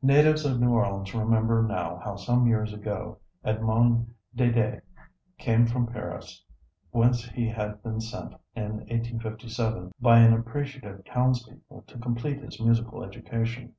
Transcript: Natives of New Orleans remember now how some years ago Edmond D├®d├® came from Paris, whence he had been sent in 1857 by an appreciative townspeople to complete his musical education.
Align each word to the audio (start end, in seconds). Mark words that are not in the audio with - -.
Natives 0.00 0.46
of 0.46 0.58
New 0.58 0.70
Orleans 0.70 1.14
remember 1.14 1.62
now 1.62 2.00
how 2.02 2.16
some 2.16 2.46
years 2.46 2.72
ago 2.72 3.18
Edmond 3.44 4.14
D├®d├® 4.34 4.80
came 5.36 5.66
from 5.66 5.86
Paris, 5.88 6.42
whence 6.90 7.28
he 7.28 7.50
had 7.50 7.82
been 7.82 8.00
sent 8.00 8.32
in 8.56 8.76
1857 8.78 9.92
by 10.00 10.20
an 10.20 10.32
appreciative 10.32 11.04
townspeople 11.04 11.82
to 11.86 11.98
complete 11.98 12.40
his 12.42 12.58
musical 12.58 13.04
education. 13.04 13.74